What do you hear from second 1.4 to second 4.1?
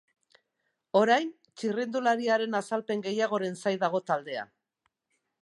txirrindulariaren azalpen gehiagoren zain dago